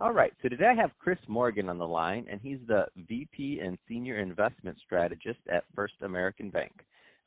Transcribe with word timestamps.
All 0.00 0.12
right, 0.12 0.32
so 0.42 0.48
today 0.48 0.66
I 0.66 0.74
have 0.74 0.90
Chris 0.98 1.18
Morgan 1.28 1.68
on 1.68 1.78
the 1.78 1.86
line, 1.86 2.26
and 2.30 2.40
he's 2.40 2.58
the 2.66 2.86
VP 3.08 3.60
and 3.60 3.78
Senior 3.88 4.18
Investment 4.18 4.76
Strategist 4.84 5.38
at 5.52 5.64
First 5.74 5.94
American 6.02 6.50
Bank. 6.50 6.72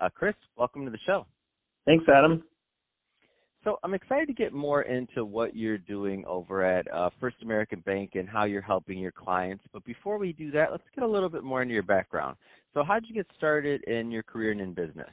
Uh, 0.02 0.10
Chris, 0.14 0.36
welcome 0.58 0.84
to 0.84 0.92
the 0.92 1.00
show. 1.06 1.26
Thanks, 1.86 2.04
Adam. 2.14 2.44
So 3.64 3.80
I'm 3.84 3.94
excited 3.94 4.28
to 4.28 4.34
get 4.34 4.54
more 4.54 4.84
into 4.84 5.26
what 5.26 5.56
you're 5.56 5.78
doing 5.78 6.24
over 6.28 6.64
at 6.64 6.86
uh, 6.94 7.10
First 7.20 7.38
American 7.42 7.80
Bank 7.80 8.12
and 8.14 8.30
how 8.30 8.44
you're 8.44 8.62
helping 8.62 9.00
your 9.00 9.12
clients. 9.12 9.64
But 9.74 9.84
before 9.86 10.18
we 10.18 10.34
do 10.34 10.52
that, 10.52 10.70
let's 10.72 10.84
get 10.94 11.04
a 11.04 11.08
little 11.08 11.30
bit 11.30 11.44
more 11.44 11.62
into 11.62 11.74
your 11.74 11.84
background. 11.84 12.36
So 12.74 12.84
how 12.84 13.00
did 13.00 13.10
you 13.10 13.16
get 13.16 13.28
started 13.38 13.84
in 13.86 14.12
your 14.12 14.22
career 14.22 14.52
and 14.52 14.62
in 14.62 14.74
business? 14.74 15.10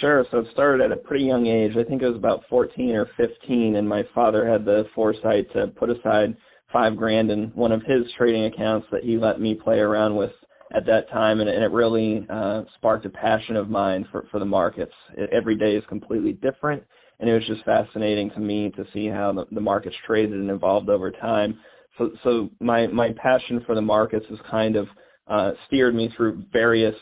Sure. 0.00 0.24
So 0.30 0.38
it 0.38 0.46
started 0.52 0.84
at 0.84 0.92
a 0.92 1.00
pretty 1.00 1.24
young 1.24 1.46
age. 1.46 1.72
I 1.76 1.84
think 1.84 2.02
it 2.02 2.06
was 2.08 2.16
about 2.16 2.44
14 2.48 2.90
or 2.94 3.06
15, 3.16 3.76
and 3.76 3.88
my 3.88 4.02
father 4.14 4.48
had 4.48 4.64
the 4.64 4.84
foresight 4.94 5.50
to 5.54 5.68
put 5.68 5.90
aside 5.90 6.36
five 6.72 6.96
grand 6.96 7.30
in 7.30 7.48
one 7.54 7.72
of 7.72 7.82
his 7.82 8.04
trading 8.16 8.44
accounts 8.44 8.86
that 8.92 9.02
he 9.02 9.16
let 9.16 9.40
me 9.40 9.54
play 9.54 9.78
around 9.78 10.14
with 10.16 10.30
at 10.74 10.84
that 10.86 11.08
time, 11.10 11.40
and, 11.40 11.48
it 11.48 11.70
really 11.72 12.26
uh, 12.28 12.62
sparked 12.76 13.06
a 13.06 13.10
passion 13.10 13.56
of 13.56 13.70
mine 13.70 14.06
for, 14.12 14.26
for 14.30 14.38
the 14.38 14.44
markets. 14.44 14.92
It, 15.16 15.30
every 15.32 15.56
day 15.56 15.74
is 15.74 15.82
completely 15.88 16.32
different, 16.34 16.82
and 17.20 17.28
it 17.28 17.32
was 17.32 17.46
just 17.46 17.64
fascinating 17.64 18.30
to 18.32 18.40
me 18.40 18.70
to 18.76 18.84
see 18.92 19.06
how 19.08 19.32
the, 19.32 19.46
the 19.50 19.62
markets 19.62 19.96
traded 20.06 20.38
and 20.38 20.50
evolved 20.50 20.90
over 20.90 21.10
time. 21.10 21.58
So, 21.96 22.10
so 22.22 22.50
my 22.60 22.86
my 22.86 23.10
passion 23.16 23.62
for 23.66 23.74
the 23.74 23.80
markets 23.80 24.26
has 24.28 24.38
kind 24.50 24.76
of 24.76 24.86
uh, 25.28 25.52
steered 25.66 25.94
me 25.94 26.10
through 26.16 26.42
various 26.52 26.94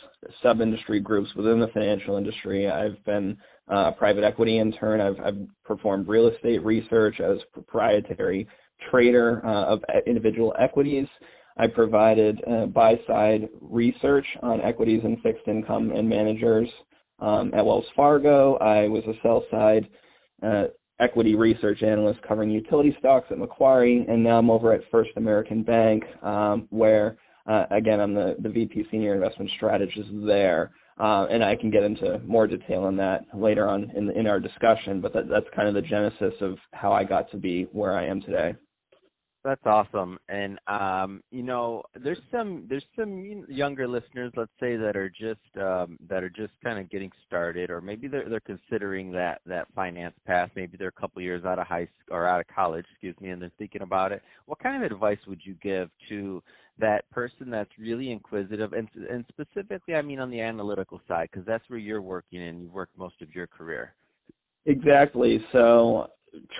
sub-industry 0.42 1.00
groups 1.00 1.30
within 1.36 1.60
the 1.60 1.69
financial 1.69 2.16
industry. 2.16 2.68
I've 2.68 3.02
been 3.05 3.36
uh, 3.70 3.88
a 3.88 3.92
private 3.92 4.24
equity 4.24 4.58
intern. 4.58 5.00
I've, 5.00 5.18
I've 5.24 5.46
performed 5.64 6.08
real 6.08 6.28
estate 6.28 6.64
research 6.64 7.20
as 7.20 7.38
proprietary 7.52 8.48
trader 8.91 9.44
uh, 9.44 9.66
of 9.66 9.83
individual 10.06 10.55
equities. 10.60 11.06
I 11.56 11.66
provided 11.68 12.41
uh, 12.50 12.66
buy-side 12.66 13.48
research 13.60 14.27
on 14.42 14.61
equities 14.61 15.00
and 15.05 15.20
fixed 15.22 15.48
income 15.48 15.90
and 15.90 16.08
managers 16.08 16.68
um, 17.20 17.52
at 17.55 17.64
Wells 17.64 17.86
Fargo. 17.94 18.56
I 18.56 18.88
was 18.88 19.05
a 19.06 19.14
sell-side 19.22 19.88
uh, 20.42 20.64
equity 21.00 21.34
research 21.34 21.83
analyst 21.83 22.20
covering 22.27 22.50
utility 22.50 22.94
stocks 22.98 23.28
at 23.30 23.38
Macquarie, 23.38 24.05
and 24.08 24.22
now 24.22 24.38
I'm 24.38 24.50
over 24.50 24.72
at 24.72 24.83
First 24.90 25.11
American 25.16 25.62
Bank, 25.62 26.02
um, 26.22 26.66
where 26.70 27.16
uh, 27.48 27.64
again 27.70 28.00
I'm 28.00 28.14
the, 28.14 28.36
the 28.41 28.48
VP 28.48 28.86
Senior 28.91 29.14
Investment 29.14 29.50
Strategist 29.56 30.08
there. 30.27 30.72
Uh, 30.98 31.27
and 31.30 31.44
I 31.44 31.56
can 31.56 31.70
get 31.70 31.83
into 31.83 32.19
more 32.20 32.47
detail 32.47 32.84
on 32.84 32.97
that 32.97 33.27
later 33.34 33.69
on 33.69 33.91
in, 33.94 34.11
in 34.12 34.27
our 34.27 34.41
discussion, 34.41 35.02
but 35.02 35.12
that, 35.12 35.28
that's 35.28 35.44
kind 35.55 35.69
of 35.69 35.74
the 35.74 35.86
genesis 35.86 36.33
of 36.40 36.57
how 36.73 36.90
I 36.90 37.05
got 37.05 37.30
to 37.33 37.36
be 37.36 37.64
where 37.73 37.95
I 37.95 38.07
am 38.07 38.23
today. 38.23 38.55
That's 39.46 39.64
awesome. 39.64 40.18
And 40.29 40.58
um, 40.67 41.23
you 41.30 41.45
know, 41.45 41.84
there's 42.02 42.18
some 42.33 42.67
there's 42.68 42.84
some 42.98 43.45
younger 43.48 43.86
listeners, 43.86 44.33
let's 44.36 44.51
say, 44.58 44.74
that 44.74 44.96
are 44.96 45.08
just 45.08 45.39
um, 45.64 46.01
that 46.08 46.24
are 46.24 46.29
just 46.29 46.52
kind 46.64 46.80
of 46.80 46.90
getting 46.90 47.12
started, 47.29 47.70
or 47.70 47.80
maybe 47.80 48.08
they're 48.08 48.29
they're 48.29 48.40
considering 48.40 49.12
that 49.12 49.42
that 49.46 49.68
finance 49.73 50.17
path. 50.27 50.51
Maybe 50.57 50.77
they're 50.77 50.89
a 50.89 51.01
couple 51.01 51.23
years 51.23 51.45
out 51.45 51.61
of 51.61 51.68
high 51.68 51.84
school 51.84 52.17
or 52.17 52.27
out 52.27 52.40
of 52.40 52.48
college, 52.52 52.86
excuse 52.90 53.14
me, 53.20 53.29
and 53.29 53.40
they're 53.40 53.52
thinking 53.57 53.83
about 53.83 54.11
it. 54.11 54.20
What 54.46 54.58
kind 54.58 54.83
of 54.83 54.90
advice 54.90 55.20
would 55.29 55.40
you 55.45 55.55
give 55.63 55.90
to 56.08 56.42
that 56.80 57.08
person 57.13 57.48
that's 57.48 57.70
really 57.78 58.11
inquisitive, 58.11 58.73
and 58.73 58.89
and 59.08 59.24
specifically, 59.28 59.95
I 59.95 60.02
mean, 60.02 60.18
on 60.18 60.28
the 60.28 60.40
analytical 60.40 61.01
side, 61.07 61.28
because 61.30 61.46
that's 61.46 61.63
where 61.68 61.78
you're 61.78 62.02
working 62.02 62.42
and 62.42 62.61
you've 62.61 62.73
worked 62.73 62.98
most 62.98 63.23
of 63.23 63.33
your 63.33 63.46
career. 63.46 63.95
Exactly. 64.67 65.40
So 65.52 66.08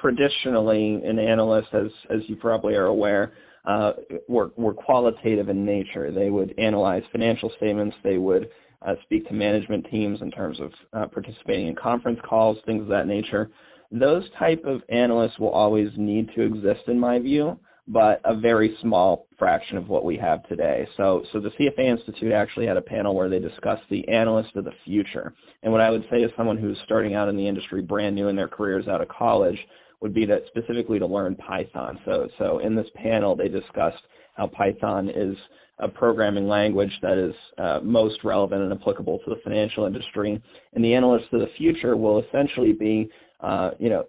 traditionally 0.00 1.00
an 1.04 1.19
analyst, 1.19 1.69
as 1.72 1.88
as 2.10 2.20
you 2.28 2.37
probably 2.37 2.75
are 2.75 2.87
aware, 2.87 3.32
uh, 3.64 3.92
were 4.28 4.50
were 4.56 4.75
qualitative 4.75 5.48
in 5.48 5.64
nature. 5.64 6.12
They 6.12 6.31
would 6.31 6.54
analyze 6.59 7.03
financial 7.12 7.50
statements. 7.56 7.97
They 8.03 8.19
would 8.19 8.48
uh, 8.82 8.94
speak 9.03 9.26
to 9.28 9.34
management 9.34 9.86
teams 9.91 10.20
in 10.22 10.31
terms 10.31 10.60
of 10.60 10.72
uh, 10.92 11.06
participating 11.09 11.69
in 11.69 11.76
conference 11.76 12.19
calls, 12.28 12.59
things 12.66 12.82
of 12.82 12.88
that 12.88 13.06
nature. 13.06 13.50
Those 13.91 14.25
type 14.38 14.62
of 14.65 14.82
analysts 14.88 15.38
will 15.38 15.50
always 15.50 15.88
need 15.97 16.31
to 16.34 16.42
exist, 16.42 16.88
in 16.88 16.98
my 16.98 17.19
view 17.19 17.59
but 17.88 18.20
a 18.24 18.34
very 18.38 18.76
small 18.82 19.26
fraction 19.38 19.76
of 19.76 19.88
what 19.88 20.04
we 20.04 20.16
have 20.16 20.47
today. 20.48 20.86
So, 20.97 21.22
so 21.32 21.41
the 21.41 21.50
CFA 21.50 21.88
Institute 21.88 22.32
actually 22.32 22.66
had 22.66 22.76
a 22.76 22.82
panel 22.82 23.14
where 23.14 23.28
they 23.28 23.38
discussed 23.38 23.82
the 23.91 24.06
analyst 24.08 24.56
of 24.56 24.64
the 24.64 24.72
future. 24.84 25.32
And 25.62 25.72
what 25.72 25.80
I 25.80 25.91
would 25.91 26.04
say 26.10 26.24
as 26.24 26.30
someone 26.36 26.58
who's 26.58 26.78
starting 26.84 27.14
out 27.14 27.28
in 27.28 27.36
the 27.36 27.47
industry 27.47 27.82
brand 27.82 28.16
new 28.16 28.28
in 28.28 28.36
their 28.36 28.48
careers 28.48 28.88
out 28.88 29.00
of 29.00 29.08
college 29.08 29.58
would 30.00 30.12
be 30.12 30.26
that 30.26 30.42
specifically 30.48 30.98
to 30.98 31.06
learn 31.06 31.36
Python. 31.36 31.98
So, 32.04 32.28
so 32.38 32.58
in 32.58 32.74
this 32.74 32.86
panel, 32.97 33.36
they 33.36 33.48
discussed 33.48 34.03
how 34.34 34.48
Python 34.48 35.08
is 35.08 35.36
a 35.78 35.88
programming 35.88 36.48
language 36.48 36.91
that 37.03 37.18
is 37.18 37.34
uh, 37.58 37.80
most 37.82 38.16
relevant 38.24 38.62
and 38.62 38.72
applicable 38.72 39.18
to 39.20 39.30
the 39.30 39.41
financial 39.44 39.84
industry. 39.84 40.41
And 40.72 40.84
the 40.84 40.94
analyst 40.94 41.26
of 41.32 41.41
the 41.41 41.48
future 41.56 41.97
will 41.97 42.22
essentially 42.22 42.72
be, 42.72 43.10
uh, 43.41 43.70
you 43.78 43.91
know, 43.91 44.04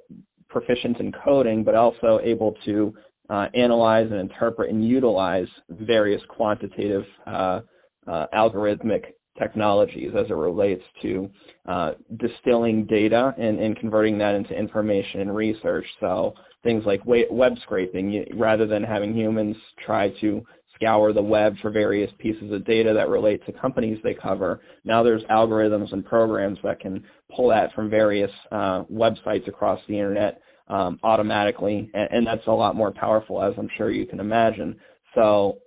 proficient 0.49 0.99
in 0.99 1.11
coding, 1.23 1.63
but 1.63 1.75
also 1.75 2.19
able 2.23 2.55
to 2.65 2.93
uh, 3.29 3.47
analyze 3.53 4.07
and 4.09 4.19
interpret 4.19 4.69
and 4.69 4.87
utilize 4.87 5.47
various 5.69 6.21
quantitative 6.29 7.03
uh, 7.25 7.59
uh, 8.07 8.25
algorithmic 8.33 9.03
technologies 9.37 10.11
as 10.17 10.25
it 10.29 10.33
relates 10.33 10.83
to 11.01 11.29
uh, 11.67 11.91
distilling 12.17 12.85
data 12.85 13.33
and, 13.37 13.59
and, 13.59 13.77
converting 13.77 14.17
that 14.17 14.33
into 14.33 14.57
information 14.57 15.21
and 15.21 15.35
research. 15.35 15.85
So 15.99 16.33
things 16.63 16.83
like 16.85 17.01
web 17.05 17.53
scraping, 17.63 18.25
rather 18.35 18.65
than 18.65 18.83
having 18.83 19.13
humans 19.13 19.55
try 19.85 20.09
to 20.21 20.41
scour 20.75 21.13
the 21.13 21.21
web 21.21 21.55
for 21.61 21.71
various 21.71 22.11
pieces 22.19 22.51
of 22.51 22.65
data 22.65 22.93
that 22.93 23.09
relate 23.09 23.45
to 23.45 23.51
companies 23.51 23.99
they 24.03 24.13
cover. 24.13 24.61
Now 24.85 25.03
there's 25.03 25.23
algorithms 25.23 25.91
and 25.91 26.05
programs 26.05 26.59
that 26.63 26.79
can 26.79 27.03
pull 27.35 27.49
that 27.49 27.73
from 27.73 27.89
various 27.89 28.31
uh, 28.51 28.83
websites 28.91 29.47
across 29.47 29.79
the 29.87 29.95
internet 29.95 30.39
um, 30.69 30.99
automatically, 31.03 31.89
and, 31.93 32.09
and 32.11 32.27
that's 32.27 32.45
a 32.47 32.51
lot 32.51 32.75
more 32.75 32.91
powerful, 32.91 33.41
as 33.41 33.53
I'm 33.57 33.69
sure 33.77 33.91
you 33.91 34.05
can 34.05 34.19
imagine. 34.19 34.75
So, 35.15 35.59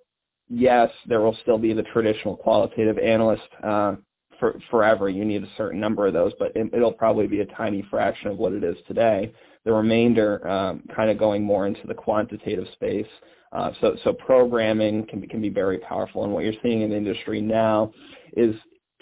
yes, 0.49 0.89
there 1.07 1.21
will 1.21 1.37
still 1.43 1.59
be 1.59 1.73
the 1.73 1.83
traditional 1.93 2.37
qualitative 2.37 2.99
analyst 2.99 3.43
uh, 3.63 3.97
for 4.39 4.59
forever. 4.71 5.09
You 5.09 5.25
need 5.25 5.43
a 5.43 5.51
certain 5.57 5.81
number 5.81 6.07
of 6.07 6.13
those, 6.13 6.33
but 6.39 6.53
it, 6.55 6.73
will 6.73 6.93
probably 6.93 7.27
be 7.27 7.41
a 7.41 7.47
tiny 7.47 7.85
fraction 7.91 8.31
of 8.31 8.39
what 8.39 8.53
it 8.53 8.65
is 8.65 8.77
today. 8.87 9.33
The 9.65 9.73
remainder, 9.73 10.47
um, 10.49 10.83
kind 10.95 11.11
of 11.11 11.19
going 11.19 11.43
more 11.43 11.67
into 11.67 11.87
the 11.87 11.95
quantitative 11.95 12.65
space. 12.75 13.07
Uh, 13.53 13.71
so, 13.81 13.97
so 14.05 14.13
programming 14.13 15.07
can 15.07 15.21
be, 15.21 15.27
can 15.27 15.41
be 15.41 15.49
very 15.49 15.79
powerful, 15.79 16.25
and 16.25 16.33
what 16.33 16.45
you're 16.45 16.53
seeing 16.63 16.83
in 16.83 16.91
the 16.91 16.97
industry 16.97 17.41
now 17.41 17.93
is 18.37 18.55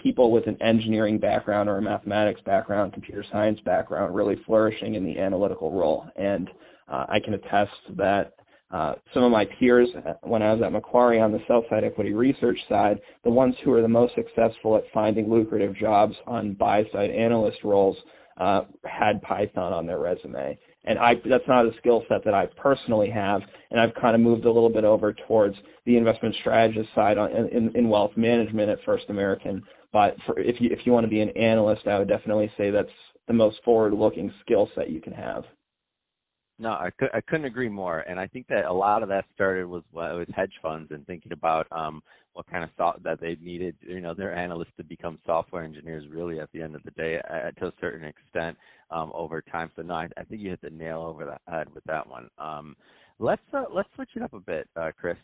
people 0.02 0.30
with 0.30 0.46
an 0.46 0.60
engineering 0.62 1.18
background 1.18 1.68
or 1.68 1.78
a 1.78 1.82
mathematics 1.82 2.40
background, 2.44 2.92
computer 2.92 3.24
science 3.32 3.58
background, 3.64 4.14
really 4.14 4.36
flourishing 4.46 4.94
in 4.94 5.04
the 5.04 5.18
analytical 5.18 5.72
role. 5.72 6.06
And 6.16 6.48
uh, 6.88 7.06
I 7.08 7.18
can 7.24 7.34
attest 7.34 7.72
that 7.96 8.34
uh, 8.70 8.94
some 9.14 9.22
of 9.22 9.30
my 9.30 9.44
peers, 9.58 9.88
uh, 9.96 10.14
when 10.22 10.42
I 10.42 10.52
was 10.52 10.62
at 10.62 10.72
Macquarie 10.72 11.20
on 11.20 11.32
the 11.32 11.40
sell 11.46 11.64
side 11.70 11.84
equity 11.84 12.12
research 12.12 12.58
side, 12.68 13.00
the 13.24 13.30
ones 13.30 13.54
who 13.64 13.72
are 13.72 13.82
the 13.82 13.88
most 13.88 14.14
successful 14.14 14.76
at 14.76 14.84
finding 14.92 15.30
lucrative 15.30 15.74
jobs 15.76 16.14
on 16.26 16.52
buy 16.54 16.84
side 16.92 17.10
analyst 17.10 17.58
roles 17.64 17.96
uh, 18.36 18.62
had 18.84 19.22
Python 19.22 19.72
on 19.72 19.86
their 19.86 19.98
resume. 19.98 20.58
And 20.84 20.98
I, 20.98 21.14
that's 21.28 21.46
not 21.48 21.66
a 21.66 21.70
skill 21.78 22.04
set 22.08 22.24
that 22.24 22.34
I 22.34 22.46
personally 22.56 23.10
have, 23.10 23.42
and 23.70 23.80
I've 23.80 23.94
kind 24.00 24.14
of 24.14 24.20
moved 24.20 24.44
a 24.44 24.50
little 24.50 24.70
bit 24.70 24.84
over 24.84 25.12
towards 25.12 25.56
the 25.84 25.96
investment 25.96 26.34
strategist 26.40 26.88
side 26.94 27.18
on, 27.18 27.30
in, 27.30 27.76
in 27.76 27.88
wealth 27.88 28.12
management 28.16 28.70
at 28.70 28.78
First 28.86 29.04
American. 29.08 29.62
But 29.92 30.16
for, 30.24 30.38
if 30.38 30.56
you 30.60 30.70
if 30.72 30.80
you 30.84 30.92
want 30.92 31.04
to 31.04 31.10
be 31.10 31.20
an 31.20 31.30
analyst, 31.30 31.86
I 31.86 31.98
would 31.98 32.08
definitely 32.08 32.50
say 32.56 32.70
that's 32.70 32.88
the 33.26 33.34
most 33.34 33.56
forward-looking 33.64 34.32
skill 34.42 34.68
set 34.74 34.90
you 34.90 35.00
can 35.00 35.12
have. 35.12 35.44
No, 36.60 36.70
I, 36.70 36.90
could, 36.98 37.10
I 37.14 37.20
couldn't 37.20 37.46
agree 37.46 37.68
more. 37.68 38.00
And 38.00 38.18
I 38.18 38.26
think 38.26 38.48
that 38.48 38.64
a 38.64 38.72
lot 38.72 39.02
of 39.02 39.08
that 39.10 39.24
started 39.34 39.66
was 39.66 39.84
with 39.92 40.28
hedge 40.34 40.52
funds 40.60 40.90
and 40.90 41.06
thinking 41.06 41.32
about 41.32 41.66
um, 41.70 42.02
what 42.32 42.48
kind 42.50 42.64
of 42.64 42.70
thought 42.76 43.02
that 43.04 43.20
they 43.20 43.36
needed, 43.40 43.76
you 43.80 44.00
know, 44.00 44.12
their 44.14 44.34
analysts 44.34 44.72
to 44.76 44.84
become 44.84 45.18
software 45.24 45.62
engineers 45.62 46.04
really 46.10 46.40
at 46.40 46.50
the 46.52 46.62
end 46.62 46.74
of 46.74 46.82
the 46.82 46.90
day 46.92 47.20
uh, 47.30 47.52
to 47.60 47.66
a 47.68 47.72
certain 47.80 48.04
extent 48.06 48.56
um, 48.90 49.12
over 49.14 49.40
time. 49.40 49.70
So 49.76 49.82
no, 49.82 49.94
I, 49.94 50.08
I 50.16 50.24
think 50.24 50.40
you 50.40 50.50
hit 50.50 50.60
the 50.62 50.70
nail 50.70 51.02
over 51.02 51.24
the 51.24 51.52
head 51.52 51.68
with 51.74 51.84
that 51.84 52.08
one. 52.08 52.28
Um, 52.38 52.76
Let's 53.20 53.42
uh, 53.52 53.64
let's 53.74 53.88
switch 53.96 54.10
it 54.14 54.22
up 54.22 54.32
a 54.32 54.40
bit, 54.40 54.68
uh, 54.76 54.92
Chris. 54.98 55.16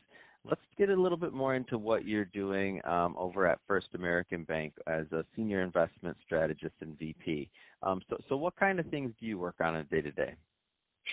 Let's 0.44 0.60
get 0.76 0.90
a 0.90 1.00
little 1.00 1.16
bit 1.16 1.32
more 1.32 1.54
into 1.54 1.78
what 1.78 2.04
you're 2.04 2.24
doing 2.26 2.80
um, 2.84 3.14
over 3.16 3.46
at 3.46 3.60
First 3.66 3.86
American 3.94 4.44
Bank 4.44 4.74
as 4.88 5.06
a 5.12 5.24
senior 5.36 5.62
investment 5.62 6.16
strategist 6.26 6.74
and 6.80 6.98
VP. 6.98 7.48
Um, 7.82 8.02
so, 8.10 8.16
so 8.28 8.36
what 8.36 8.56
kind 8.56 8.80
of 8.80 8.86
things 8.86 9.12
do 9.20 9.26
you 9.26 9.38
work 9.38 9.54
on 9.60 9.76
a 9.76 9.84
day 9.84 10.02
to 10.02 10.10
day? 10.10 10.34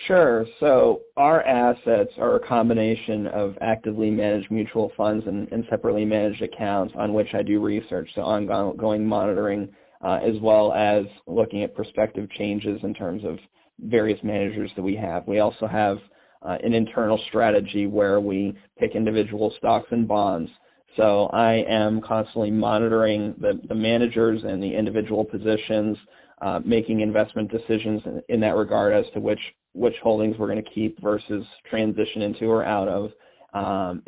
Sure. 0.06 0.46
So 0.58 1.02
our 1.16 1.42
assets 1.42 2.10
are 2.18 2.36
a 2.36 2.48
combination 2.48 3.26
of 3.28 3.56
actively 3.60 4.10
managed 4.10 4.50
mutual 4.50 4.90
funds 4.96 5.24
and, 5.26 5.50
and 5.52 5.64
separately 5.70 6.04
managed 6.04 6.42
accounts 6.42 6.94
on 6.96 7.12
which 7.12 7.28
I 7.34 7.42
do 7.42 7.60
research, 7.60 8.08
so 8.14 8.22
ongoing 8.22 9.06
monitoring, 9.06 9.68
uh, 10.02 10.18
as 10.22 10.34
well 10.40 10.72
as 10.72 11.04
looking 11.26 11.62
at 11.62 11.74
prospective 11.74 12.28
changes 12.32 12.80
in 12.82 12.94
terms 12.94 13.22
of 13.24 13.38
various 13.80 14.18
managers 14.24 14.70
that 14.76 14.82
we 14.82 14.96
have. 14.96 15.26
We 15.28 15.40
also 15.40 15.66
have 15.66 15.98
uh, 16.42 16.56
an 16.62 16.74
internal 16.74 17.20
strategy 17.28 17.86
where 17.86 18.20
we 18.20 18.56
pick 18.78 18.94
individual 18.94 19.52
stocks 19.58 19.86
and 19.90 20.08
bonds. 20.08 20.50
So 20.96 21.26
I 21.26 21.64
am 21.68 22.00
constantly 22.00 22.50
monitoring 22.50 23.34
the, 23.38 23.60
the 23.68 23.74
managers 23.74 24.42
and 24.44 24.62
the 24.62 24.74
individual 24.74 25.24
positions, 25.24 25.96
uh, 26.40 26.60
making 26.64 27.00
investment 27.00 27.50
decisions 27.50 28.02
in, 28.04 28.22
in, 28.28 28.40
that 28.40 28.56
regard 28.56 28.92
as 28.92 29.04
to 29.14 29.20
which 29.20 29.38
which 29.74 29.94
holdings 30.02 30.36
we're 30.38 30.50
going 30.50 30.62
to 30.62 30.70
keep 30.70 31.00
versus 31.02 31.44
transition 31.68 32.22
into 32.22 32.46
or 32.46 32.64
out 32.64 32.88
of. 32.88 33.10
Um, 33.54 34.02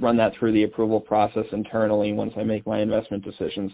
run 0.00 0.16
that 0.16 0.32
through 0.38 0.52
the 0.52 0.64
approval 0.64 1.00
process 1.00 1.44
internally 1.52 2.12
once 2.12 2.32
I 2.36 2.42
make 2.42 2.66
my 2.66 2.80
investment 2.80 3.24
decisions, 3.24 3.70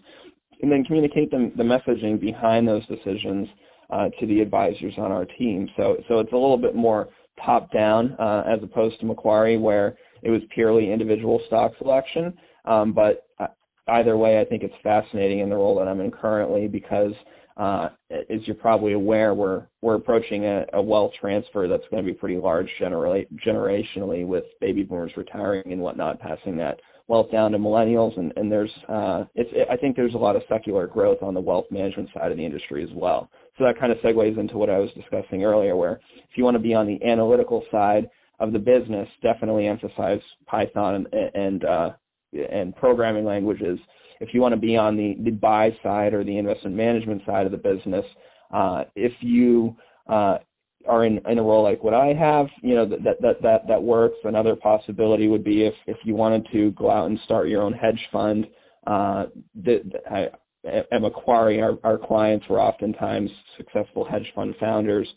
and 0.61 0.71
then 0.71 0.85
communicate 0.85 1.31
the, 1.31 1.51
the 1.57 1.63
messaging 1.63 2.21
behind 2.21 2.69
those 2.69 2.87
decisions 2.87 3.49
uh, 3.89 4.11
to 4.21 4.27
the 4.27 4.41
advisors 4.41 4.93
on 4.99 5.11
our 5.11 5.25
team. 5.25 5.69
So 5.77 5.97
so 6.07 6.21
it's 6.21 6.33
a 6.33 6.37
little 6.37 6.59
bit 6.59 6.75
more 6.75 7.09
top 7.45 7.73
down 7.73 8.15
uh, 8.19 8.43
as 8.47 8.63
opposed 8.63 9.01
to 9.01 9.07
Macquarie 9.07 9.57
where 9.57 9.97
it 10.23 10.31
was 10.31 10.43
purely 10.55 10.93
individual 10.93 11.41
stock 11.47 11.73
selection. 11.79 12.35
Um, 12.65 12.93
but 12.93 13.27
uh, 13.39 13.47
either 13.89 14.17
way, 14.17 14.41
I 14.41 14.45
think 14.45 14.63
it's 14.63 14.75
fascinating 14.83 15.41
in 15.41 15.49
the 15.49 15.57
role 15.57 15.79
that 15.79 15.89
I'm 15.89 16.01
in 16.01 16.11
currently 16.11 16.69
because, 16.69 17.13
uh, 17.61 17.91
as 18.11 18.41
you're 18.47 18.57
probably 18.57 18.95
aware, 18.95 19.35
we're 19.35 19.67
we're 19.83 19.97
approaching 19.97 20.47
a, 20.47 20.65
a 20.73 20.81
wealth 20.81 21.13
transfer 21.21 21.69
that's 21.69 21.83
going 21.91 22.03
to 22.03 22.11
be 22.11 22.17
pretty 22.17 22.39
large 22.39 22.67
generally, 22.79 23.27
generationally 23.47 24.27
with 24.27 24.45
baby 24.63 24.83
boomers 24.83 25.13
retiring 25.15 25.71
and 25.71 25.79
whatnot, 25.79 26.19
passing 26.21 26.57
that 26.57 26.81
wealth 27.07 27.31
down 27.31 27.53
to 27.53 27.59
millennials. 27.59 28.19
And, 28.19 28.33
and 28.37 28.51
there's 28.51 28.71
uh, 28.89 29.25
it's 29.35 29.51
I 29.71 29.77
think 29.77 29.95
there's 29.95 30.15
a 30.15 30.19
lot 30.19 30.37
of 30.37 30.43
secular 30.49 30.87
growth 30.87 31.19
on 31.23 31.35
the 31.35 31.41
wealth 31.41 31.67
management 31.71 32.09
side 32.15 32.31
of 32.31 32.39
the 32.39 32.47
industry 32.47 32.83
as 32.83 32.91
well. 32.95 33.29
So 33.59 33.65
that 33.65 33.79
kind 33.79 33.93
of 33.93 33.99
segues 33.99 34.39
into 34.39 34.57
what 34.57 34.71
I 34.71 34.79
was 34.79 34.89
discussing 34.97 35.45
earlier, 35.45 35.77
where 35.77 36.01
if 36.31 36.37
you 36.39 36.45
want 36.45 36.55
to 36.55 36.63
be 36.63 36.73
on 36.73 36.87
the 36.87 37.05
analytical 37.07 37.63
side 37.71 38.09
of 38.39 38.55
the 38.55 38.59
business, 38.59 39.07
definitely 39.23 39.67
emphasize 39.67 40.21
Python 40.47 41.07
and 41.13 41.35
and, 41.35 41.65
uh, 41.67 41.91
and 42.33 42.75
programming 42.75 43.27
languages. 43.27 43.79
If 44.21 44.35
you 44.35 44.41
want 44.41 44.55
to 44.55 44.61
be 44.61 44.77
on 44.77 44.97
the, 44.97 45.17
the 45.23 45.31
buy 45.31 45.71
side 45.83 46.15
or 46.15 46.25
the 46.25 46.37
investment 46.37 46.77
management 46.77 47.23
side 47.27 47.47
of 47.47 47.53
the 47.53 47.59
business, 47.59 48.05
uh, 48.53 48.85
if 48.95 49.13
you 49.21 49.75
uh, 50.09 50.39
are 50.87 51.05
in, 51.05 51.21
in 51.29 51.39
a 51.39 51.43
role 51.43 51.63
like 51.63 51.83
what 51.83 51.95
I 51.95 52.15
have, 52.15 52.47
you 52.63 52.75
know, 52.75 52.87
that, 52.87 53.21
that, 53.21 53.43
that, 53.43 53.69
that 53.69 53.83
works. 53.83 54.17
Another 54.25 54.57
possibility 54.57 55.29
would 55.29 55.45
be 55.45 55.67
if, 55.67 55.75
if 55.87 55.97
you 56.05 56.15
wanted 56.15 56.47
to 56.53 56.71
go 56.73 56.91
out 56.91 57.07
and 57.07 57.19
start 57.25 57.49
your 57.49 57.63
own 57.63 57.73
hedge 57.73 58.01
fund, 58.13 58.47
uh, 58.87 59.27
I, 60.11 60.27
at 60.65 61.01
Macquarie, 61.01 61.61
our, 61.61 61.79
our 61.85 61.99
clients 61.99 62.47
were 62.49 62.61
oftentimes 62.61 63.31
successful 63.57 64.07
hedge 64.11 64.31
fund 64.35 64.55
founders, 64.59 65.09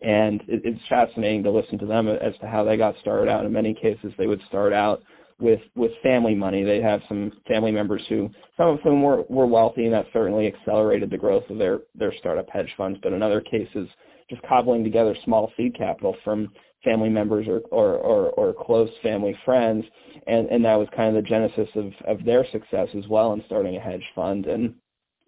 and 0.00 0.40
it, 0.48 0.62
it's 0.64 0.80
fascinating 0.88 1.42
to 1.44 1.50
listen 1.50 1.78
to 1.78 1.86
them 1.86 2.08
as 2.08 2.34
to 2.40 2.46
how 2.46 2.64
they 2.64 2.76
got 2.76 2.94
started 3.00 3.30
out. 3.30 3.44
In 3.44 3.52
many 3.52 3.74
cases, 3.74 4.12
they 4.18 4.26
would 4.26 4.40
start 4.48 4.72
out 4.72 5.02
with 5.40 5.60
with 5.74 5.90
family 6.02 6.34
money. 6.34 6.64
They 6.64 6.80
have 6.80 7.00
some 7.08 7.32
family 7.48 7.72
members 7.72 8.02
who, 8.08 8.30
some 8.56 8.68
of 8.68 8.80
whom 8.80 9.02
were, 9.02 9.22
were 9.28 9.46
wealthy, 9.46 9.84
and 9.84 9.94
that 9.94 10.06
certainly 10.12 10.46
accelerated 10.46 11.10
the 11.10 11.18
growth 11.18 11.44
of 11.50 11.58
their 11.58 11.80
their 11.94 12.12
startup 12.18 12.48
hedge 12.50 12.72
funds. 12.76 12.98
But 13.02 13.12
in 13.12 13.22
other 13.22 13.40
cases, 13.40 13.88
just 14.30 14.42
cobbling 14.42 14.84
together 14.84 15.16
small 15.24 15.52
seed 15.56 15.76
capital 15.76 16.16
from 16.24 16.50
family 16.84 17.08
members 17.08 17.46
or, 17.46 17.60
or, 17.70 17.94
or, 17.98 18.30
or 18.30 18.52
close 18.52 18.90
family 19.04 19.36
friends. 19.44 19.84
And, 20.26 20.48
and 20.48 20.64
that 20.64 20.74
was 20.74 20.88
kind 20.96 21.16
of 21.16 21.22
the 21.22 21.28
genesis 21.28 21.68
of, 21.76 21.92
of 22.08 22.24
their 22.24 22.44
success 22.50 22.88
as 22.98 23.06
well 23.08 23.34
in 23.34 23.42
starting 23.46 23.76
a 23.76 23.80
hedge 23.80 24.02
fund. 24.16 24.46
And 24.46 24.74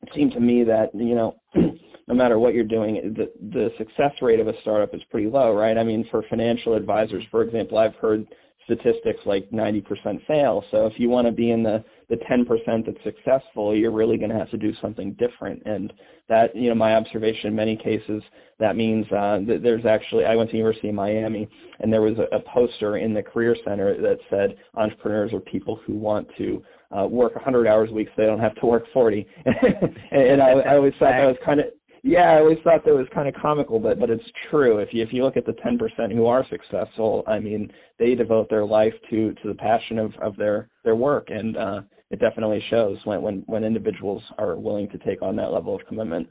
it 0.04 0.10
seemed 0.14 0.32
to 0.32 0.40
me 0.40 0.64
that 0.64 0.90
you 0.94 1.14
know 1.14 1.34
no 1.54 2.14
matter 2.14 2.38
what 2.38 2.54
you're 2.54 2.64
doing 2.64 3.14
the 3.16 3.32
the 3.52 3.68
success 3.78 4.12
rate 4.20 4.40
of 4.40 4.48
a 4.48 4.52
startup 4.60 4.94
is 4.94 5.00
pretty 5.10 5.28
low 5.28 5.54
right 5.54 5.78
i 5.78 5.84
mean 5.84 6.06
for 6.10 6.22
financial 6.28 6.74
advisors 6.74 7.24
for 7.30 7.42
example 7.42 7.78
i've 7.78 7.94
heard 7.96 8.26
statistics 8.64 9.20
like 9.26 9.48
90% 9.50 9.84
fail. 10.26 10.64
So 10.70 10.86
if 10.86 10.94
you 10.96 11.08
want 11.08 11.26
to 11.26 11.32
be 11.32 11.50
in 11.50 11.62
the 11.62 11.84
the 12.10 12.16
10% 12.16 12.46
that's 12.84 12.98
successful 13.02 13.74
you're 13.74 13.90
really 13.90 14.18
going 14.18 14.30
to 14.30 14.36
have 14.36 14.50
to 14.50 14.58
do 14.58 14.72
something 14.82 15.14
different. 15.14 15.62
And 15.64 15.92
that 16.28 16.54
you 16.54 16.68
know 16.68 16.74
my 16.74 16.94
observation 16.94 17.48
in 17.48 17.54
many 17.54 17.76
cases 17.76 18.22
that 18.58 18.76
means 18.76 19.06
uh, 19.06 19.38
that 19.46 19.60
there's 19.62 19.84
actually 19.84 20.24
i 20.24 20.34
went 20.34 20.48
to 20.50 20.56
university 20.56 20.88
of 20.88 20.94
miami 20.94 21.46
and 21.80 21.92
there 21.92 22.00
was 22.00 22.16
a, 22.18 22.34
a 22.34 22.40
poster 22.52 22.96
in 22.96 23.12
the 23.12 23.22
career 23.22 23.54
center 23.62 24.00
that 24.00 24.16
said 24.30 24.56
entrepreneurs 24.74 25.32
are 25.34 25.40
people 25.40 25.78
who 25.86 25.94
want 25.94 26.26
to 26.38 26.62
uh, 26.96 27.06
work 27.06 27.34
100 27.34 27.66
hours 27.66 27.88
a 27.90 27.94
week 27.94 28.08
so 28.08 28.22
they 28.22 28.26
don't 28.26 28.40
have 28.40 28.54
to 28.56 28.66
work 28.66 28.84
40. 28.92 29.26
and, 29.44 29.96
and 30.12 30.42
I, 30.42 30.50
I 30.50 30.74
always 30.76 30.92
thought 30.98 31.10
that 31.10 31.26
was 31.26 31.36
kind 31.44 31.60
of 31.60 31.66
yeah, 32.06 32.32
I 32.32 32.40
always 32.40 32.58
thought 32.62 32.84
that 32.84 32.94
was 32.94 33.06
kind 33.14 33.26
of 33.26 33.34
comical, 33.40 33.78
but 33.78 33.98
but 33.98 34.10
it's 34.10 34.22
true. 34.50 34.78
If 34.78 34.90
you 34.92 35.02
if 35.02 35.08
you 35.10 35.24
look 35.24 35.38
at 35.38 35.46
the 35.46 35.52
10% 35.52 36.12
who 36.12 36.26
are 36.26 36.44
successful, 36.50 37.24
I 37.26 37.38
mean, 37.38 37.72
they 37.98 38.14
devote 38.14 38.50
their 38.50 38.66
life 38.66 38.92
to 39.08 39.32
to 39.32 39.48
the 39.48 39.54
passion 39.54 39.98
of 39.98 40.12
of 40.20 40.36
their 40.36 40.68
their 40.84 40.96
work, 40.96 41.28
and 41.30 41.56
uh, 41.56 41.80
it 42.10 42.20
definitely 42.20 42.62
shows 42.68 42.98
when 43.04 43.22
when 43.22 43.42
when 43.46 43.64
individuals 43.64 44.22
are 44.36 44.54
willing 44.54 44.90
to 44.90 44.98
take 44.98 45.22
on 45.22 45.34
that 45.36 45.50
level 45.50 45.74
of 45.74 45.80
commitment. 45.86 46.28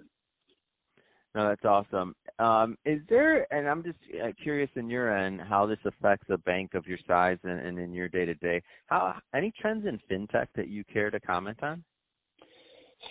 No, 1.34 1.50
that's 1.50 1.66
awesome. 1.66 2.16
Um, 2.38 2.78
is 2.86 3.02
there, 3.10 3.52
and 3.52 3.68
I'm 3.68 3.82
just 3.82 3.98
uh, 4.24 4.28
curious 4.44 4.70
in 4.76 4.92
your 4.92 5.18
end 5.18 5.42
how 5.42 5.66
this 5.66 5.80
affects 5.86 6.28
a 6.30 6.38
bank 6.38 6.76
of 6.76 6.86
your 6.86 7.00
size 7.08 7.40
and, 7.44 7.60
and 7.60 7.80
in 7.80 7.92
your 7.92 8.08
day 8.08 8.26
to 8.26 8.36
day. 8.36 8.62
How 8.86 9.16
any 9.34 9.52
trends 9.60 9.88
in 9.88 10.00
fintech 10.08 10.46
that 10.56 10.68
you 10.68 10.84
care 10.84 11.10
to 11.10 11.20
comment 11.20 11.64
on? 11.64 11.84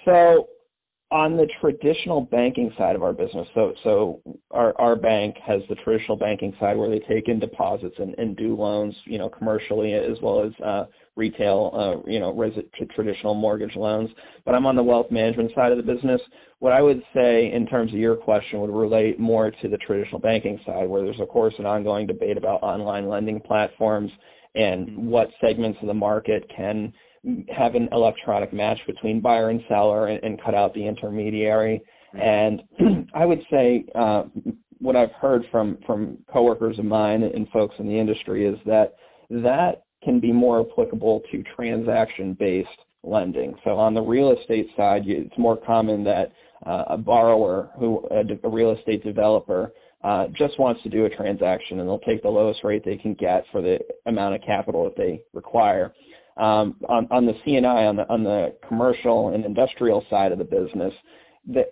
So, 0.05 0.47
on 1.13 1.37
the 1.37 1.47
traditional 1.61 2.23
banking 2.23 2.73
side 2.79 2.97
of 2.97 3.03
our 3.03 3.13
business, 3.13 3.47
so 3.55 3.75
so 3.85 4.21
our 4.51 4.75
our 4.81 4.97
bank 4.97 5.37
has 5.47 5.61
the 5.69 5.75
traditional 5.77 6.17
banking 6.17 6.55
side 6.59 6.77
where 6.77 6.89
they 6.89 7.01
take 7.01 7.29
in 7.29 7.39
deposits 7.39 7.95
and, 7.99 8.15
and 8.19 8.35
do 8.37 8.57
loans, 8.57 8.95
you 9.05 9.19
know, 9.19 9.29
commercially 9.29 9.93
as 9.93 10.17
well 10.23 10.43
as 10.43 10.53
uh, 10.65 10.85
retail, 11.15 11.71
uh, 11.75 12.11
you 12.11 12.19
know, 12.19 12.33
res- 12.35 12.59
traditional 12.95 13.35
mortgage 13.35 13.77
loans. 13.77 14.09
But 14.47 14.55
I'm 14.55 14.65
on 14.65 14.75
the 14.75 14.83
wealth 14.83 15.11
management 15.11 15.53
side 15.55 15.71
of 15.71 15.77
the 15.77 15.95
business. 15.95 16.21
What 16.61 16.73
I 16.73 16.81
would 16.81 17.03
say 17.15 17.53
in 17.53 17.67
terms 17.67 17.93
of 17.93 17.99
your 17.99 18.17
question 18.17 18.61
would 18.61 18.71
relate 18.71 19.21
more 19.21 19.51
to 19.51 19.69
the 19.69 19.77
traditional 19.79 20.19
banking 20.19 20.59
side, 20.65 20.89
where 20.89 21.03
there's 21.03 21.21
of 21.21 21.29
course 21.29 21.55
an 21.59 21.67
ongoing 21.67 22.07
debate 22.07 22.39
about 22.39 22.63
online 22.63 23.07
lending 23.07 23.39
platforms 23.39 24.11
and 24.55 24.89
mm-hmm. 24.89 25.07
what 25.07 25.29
segments 25.43 25.79
of 25.83 25.89
the 25.89 25.95
market 25.95 26.51
can 26.57 26.93
have 27.57 27.75
an 27.75 27.89
electronic 27.93 28.53
match 28.53 28.79
between 28.87 29.21
buyer 29.21 29.51
and 29.51 29.61
seller 29.69 30.09
and, 30.09 30.23
and 30.25 30.43
cut 30.43 30.55
out 30.55 30.75
the 30.75 30.87
intermediary. 30.87 31.81
And 32.15 32.63
I 33.15 33.25
would 33.25 33.41
say 33.51 33.85
uh, 33.95 34.25
what 34.79 34.97
I've 34.97 35.13
heard 35.13 35.45
from 35.51 35.79
from 35.87 36.19
coworkers 36.33 36.79
of 36.79 36.85
mine 36.85 37.23
and 37.23 37.49
folks 37.51 37.75
in 37.79 37.87
the 37.87 37.99
industry 37.99 38.47
is 38.47 38.59
that 38.67 38.95
that 39.31 39.85
can 40.03 40.19
be 40.19 40.33
more 40.33 40.67
applicable 40.69 41.23
to 41.31 41.45
transaction-based 41.55 42.69
lending. 43.05 43.55
So 43.65 43.71
on 43.79 43.95
the 43.95 44.01
real 44.01 44.37
estate 44.37 44.67
side, 44.77 45.03
it's 45.07 45.37
more 45.39 45.57
common 45.57 46.03
that 46.05 46.33
uh, 46.67 46.85
a 46.91 46.97
borrower 46.97 47.71
who 47.79 48.07
a, 48.11 48.47
a 48.47 48.51
real 48.51 48.73
estate 48.73 49.05
developer 49.05 49.73
uh, 50.05 50.27
just 50.37 50.59
wants 50.59 50.83
to 50.83 50.89
do 50.89 51.05
a 51.05 51.11
transaction 51.11 51.79
and 51.79 51.89
they'll 51.89 52.01
take 52.01 52.23
the 52.23 52.29
lowest 52.29 52.61
rate 52.65 52.83
they 52.85 52.97
can 52.97 53.15
get 53.15 53.45
for 53.53 53.63
the 53.63 53.79
amount 54.07 54.35
of 54.35 54.41
capital 54.45 54.85
that 54.85 54.97
they 54.97 55.23
require. 55.33 55.93
Um, 56.37 56.77
on, 56.89 57.07
on 57.11 57.27
the 57.27 57.35
C&I, 57.45 57.61
on 57.67 57.97
the 57.97 58.09
on 58.09 58.25
the 58.25 58.55
commercial 58.67 59.35
and 59.35 59.45
industrial 59.45 60.05
side 60.09 60.33
of 60.33 60.39
the 60.39 60.45
business, 60.45 60.93
the 61.47 61.65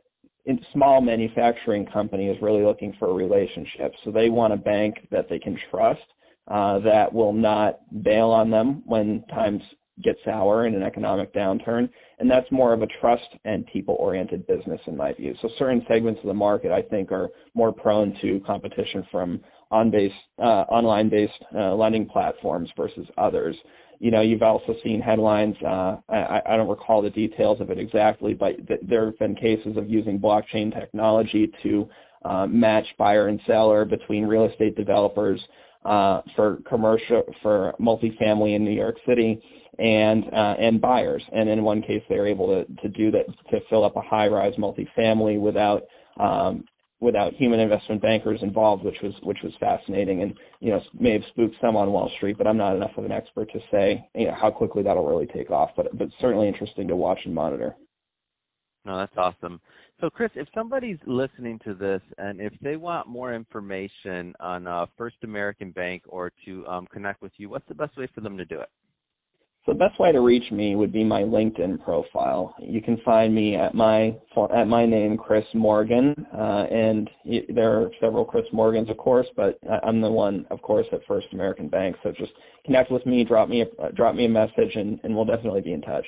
small 0.73 1.01
manufacturing 1.01 1.87
company 1.87 2.29
is 2.29 2.37
really 2.43 2.65
looking 2.65 2.95
for 2.99 3.09
a 3.11 3.15
relationship. 3.15 3.93
So 4.05 4.11
they 4.11 4.29
want 4.29 4.53
a 4.53 4.57
bank 4.57 4.97
that 5.11 5.29
they 5.29 5.39
can 5.39 5.59
trust 5.71 6.01
uh, 6.49 6.81
that 6.81 7.13
will 7.13 7.33
not 7.33 7.81
bail 8.03 8.31
on 8.31 8.51
them 8.51 8.83
when 8.87 9.25
times 9.31 9.63
get 10.03 10.17
sour 10.25 10.67
in 10.67 10.75
an 10.75 10.83
economic 10.83 11.33
downturn. 11.35 11.89
And 12.19 12.31
that's 12.31 12.51
more 12.51 12.73
of 12.73 12.83
a 12.83 12.87
trust 13.01 13.27
and 13.45 13.67
people 13.67 13.97
oriented 13.99 14.47
business 14.47 14.81
in 14.87 14.97
my 14.97 15.13
view. 15.13 15.35
So 15.43 15.49
certain 15.59 15.85
segments 15.89 16.21
of 16.23 16.29
the 16.29 16.35
market 16.35 16.73
I 16.73 16.83
think 16.83 17.13
are 17.13 17.29
more 17.55 17.73
prone 17.73 18.17
to 18.23 18.41
competition 18.47 19.07
from 19.11 19.41
on 19.71 19.91
base, 19.91 20.13
uh, 20.39 20.65
online 20.69 21.09
based 21.09 21.33
uh, 21.55 21.75
lending 21.75 22.07
platforms 22.07 22.69
versus 22.77 23.07
others. 23.17 23.57
You 24.01 24.11
know, 24.11 24.23
you've 24.23 24.43
also 24.43 24.75
seen 24.83 25.01
headlines. 25.01 25.55
Uh, 25.63 25.97
I, 26.09 26.41
I 26.47 26.57
don't 26.57 26.69
recall 26.69 27.03
the 27.03 27.11
details 27.11 27.61
of 27.61 27.69
it 27.71 27.79
exactly, 27.79 28.33
but 28.33 28.67
th- 28.67 28.81
there 28.83 29.05
have 29.05 29.19
been 29.19 29.35
cases 29.35 29.77
of 29.77 29.91
using 29.91 30.19
blockchain 30.19 30.75
technology 30.75 31.53
to 31.63 31.87
uh, 32.25 32.47
match 32.47 32.87
buyer 32.99 33.29
and 33.29 33.39
seller 33.47 33.85
between 33.85 34.25
real 34.25 34.47
estate 34.47 34.75
developers 34.75 35.39
uh, 35.85 36.23
for 36.35 36.61
commercial 36.67 37.23
for 37.43 37.75
multifamily 37.79 38.57
in 38.57 38.65
New 38.65 38.73
York 38.73 38.97
City 39.07 39.41
and 39.79 40.25
uh, 40.33 40.55
and 40.59 40.81
buyers. 40.81 41.23
And 41.33 41.51
in 41.51 41.63
one 41.63 41.83
case, 41.83 42.03
they 42.09 42.17
were 42.17 42.27
able 42.27 42.47
to 42.49 42.65
to 42.83 42.89
do 42.89 43.11
that 43.11 43.27
to 43.51 43.61
fill 43.69 43.85
up 43.85 43.97
a 43.97 44.03
high-rise 44.03 44.55
multifamily 44.59 45.39
without 45.39 45.83
um, 46.19 46.65
without 47.01 47.33
human 47.35 47.61
investment 47.61 48.03
bankers 48.03 48.39
involved, 48.43 48.85
which 48.85 48.97
was 49.03 49.13
which 49.23 49.39
was 49.43 49.53
fascinating 49.59 50.23
and 50.23 50.35
you 50.61 50.71
know 50.71 50.81
may 50.99 51.13
have 51.13 51.23
spooked 51.31 51.57
some 51.61 51.77
on 51.77 51.91
Wall 51.91 52.11
Street, 52.17 52.37
but 52.39 52.47
I'm 52.47 52.57
not 52.57 52.77
enough 52.77 52.93
of 52.97 53.05
an 53.05 53.13
expert 53.13 53.51
to 53.53 53.59
say 53.71 54.07
you 54.15 54.27
know 54.27 54.35
how 54.41 54.51
quickly 54.51 54.83
that'll 54.83 55.07
really 55.07 55.27
take 55.27 55.51
off. 55.51 55.71
But 55.77 55.97
but 55.99 56.09
certainly 56.21 56.49
interesting 56.49 56.89
to 56.89 56.97
watch 56.97 57.21
and 57.25 57.35
monitor. 57.35 57.75
No, 58.85 58.99
that's 58.99 59.13
awesome. 59.17 59.61
So, 60.01 60.09
Chris, 60.09 60.31
if 60.35 60.49
somebody's 60.55 60.99
listening 61.07 61.61
to 61.65 61.75
this 61.75 62.01
and 62.17 62.41
if 62.41 62.55
they 62.63 62.77
want 62.77 63.07
more 63.07 63.35
information 63.35 64.35
on 64.41 64.67
uh, 64.67 64.87
First 64.97 65.17
American 65.23 65.73
Bank 65.73 66.03
or 66.09 66.33
to 66.47 66.67
um, 66.67 66.87
connect 66.91 67.21
with 67.21 67.33
you, 67.37 67.51
what's 67.51 67.69
the 67.69 67.75
best 67.75 67.99
way 67.99 68.09
for 68.15 68.23
them 68.23 68.39
to 68.39 68.47
do 68.47 68.59
it? 68.59 68.71
So 69.67 69.75
the 69.75 69.79
best 69.79 70.01
way 70.01 70.11
to 70.11 70.21
reach 70.21 70.51
me 70.51 70.75
would 70.75 70.91
be 70.91 71.05
my 71.05 71.21
LinkedIn 71.21 71.85
profile. 71.85 72.55
You 72.61 72.81
can 72.81 72.97
find 73.05 73.35
me 73.35 73.57
at 73.57 73.75
my 73.75 74.17
at 74.55 74.65
my 74.65 74.87
name, 74.87 75.19
Chris 75.19 75.45
Morgan, 75.55 76.15
uh, 76.33 76.65
and 76.71 77.11
there 77.55 77.79
are 77.79 77.91
several 78.01 78.25
Chris 78.25 78.47
Morgans, 78.55 78.89
of 78.89 78.97
course, 78.97 79.27
but 79.37 79.59
I'm 79.85 80.01
the 80.01 80.11
one, 80.11 80.47
of 80.51 80.63
course, 80.63 80.87
at 80.93 81.01
First 81.07 81.27
American 81.33 81.69
Bank. 81.69 81.97
So 82.03 82.11
just 82.13 82.33
connect 82.65 82.91
with 82.91 83.05
me, 83.05 83.23
drop 83.23 83.51
me 83.51 83.63
a, 83.63 83.93
drop 83.93 84.15
me 84.15 84.25
a 84.25 84.31
message, 84.31 84.75
and, 84.77 84.99
and 85.03 85.15
we'll 85.15 85.27
definitely 85.27 85.61
be 85.61 85.75
in 85.75 85.83
touch. 85.83 86.07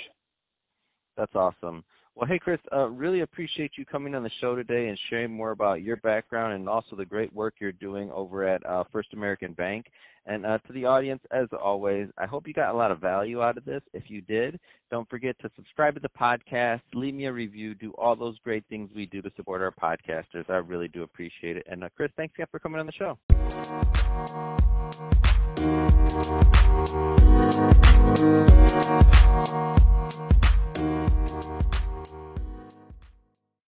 That's 1.19 1.35
awesome. 1.35 1.85
Well, 2.15 2.29
hey, 2.29 2.39
Chris, 2.39 2.61
uh, 2.75 2.89
really 2.89 3.21
appreciate 3.21 3.73
you 3.77 3.87
coming 3.87 4.15
on 4.15 4.23
the 4.23 4.31
show 4.41 4.55
today 4.55 4.89
and 4.89 4.99
sharing 5.09 5.33
more 5.33 5.51
about 5.51 5.83
your 5.83 5.97
background 5.97 6.55
and 6.55 6.69
also 6.69 6.95
the 6.95 7.07
great 7.07 7.33
work 7.35 7.55
you're 7.59 7.73
doing 7.73 8.11
over 8.11 8.47
at 8.47 8.65
uh, 8.67 8.85
First 8.93 9.15
American 9.15 9.55
Bank. 9.55 9.87
And 10.27 10.47
uh, 10.47 10.59
to 10.67 10.73
the 10.73 10.85
audience, 10.85 11.21
as 11.31 11.49
always, 11.61 12.09
I 12.17 12.27
hope 12.27 12.47
you 12.47 12.55
got 12.55 12.75
a 12.75 12.77
lot 12.77 12.91
of 12.93 13.01
value 13.01 13.43
out 13.43 13.59
of 13.59 13.65
this. 13.65 13.83
If 13.93 14.05
you 14.09 14.21
did, 14.21 14.61
don't 14.91 15.09
forget 15.11 15.37
to 15.41 15.51
subscribe 15.57 15.95
to 15.95 16.01
the 16.01 16.09
podcast, 16.09 16.81
leave 16.95 17.15
me 17.15 17.27
a 17.27 17.33
review, 17.33 17.75
do 17.75 17.93
all 17.99 18.15
those 18.15 18.39
great 18.45 18.65
things 18.69 18.91
we 18.95 19.07
do 19.07 19.21
to 19.23 19.31
support 19.37 19.63
our 19.63 19.73
podcasters. 19.73 20.49
I 20.49 20.57
really 20.57 20.89
do 20.89 21.03
appreciate 21.03 21.57
it. 21.57 21.67
And 21.69 21.83
uh, 21.83 21.89
Chris, 21.97 22.11
thanks 22.17 22.35
again 22.35 22.47
for 22.51 22.61
coming 22.61 22.79
on 22.81 22.87
the 22.87 22.93
show. 22.93 23.19